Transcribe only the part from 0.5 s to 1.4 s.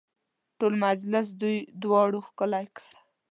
ټول مجلس